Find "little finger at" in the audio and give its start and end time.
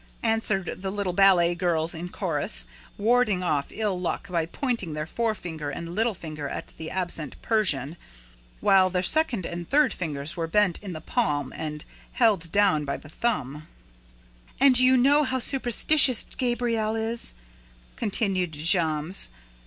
5.93-6.73